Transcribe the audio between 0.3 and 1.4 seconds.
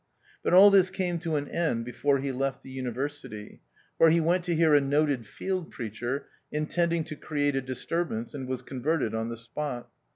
But all this came to